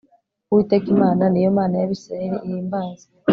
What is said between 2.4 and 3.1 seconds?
ihimbazwe